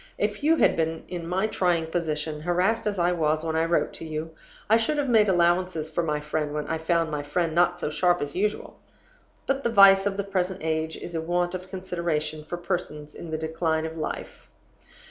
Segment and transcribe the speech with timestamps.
[0.17, 3.93] If you had been in my trying position, harassed as I was when I wrote
[3.93, 4.31] to you,
[4.67, 7.91] I should have made allowances for my friend when I found my friend not so
[7.91, 8.79] sharp as usual.
[9.45, 13.29] But the vice of the present age is a want of consideration for persons in
[13.29, 14.49] the decline of life.